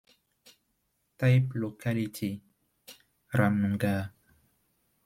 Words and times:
Type 1.19 1.51
locality: 1.53 2.41
"Ramnuggar". 3.35 4.11